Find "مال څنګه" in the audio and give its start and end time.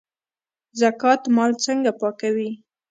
1.35-1.91